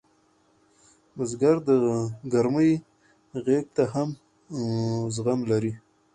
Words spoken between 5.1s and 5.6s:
زغم